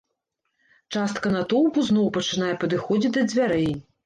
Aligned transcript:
Частка 0.95 1.31
натоўпу 1.35 1.83
зноў 1.91 2.09
пачынае 2.17 2.49
падыходзіць 2.65 3.15
да 3.21 3.29
дзвярэй. 3.31 3.71